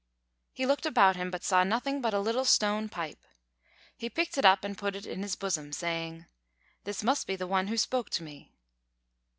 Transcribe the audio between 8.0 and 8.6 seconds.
to me."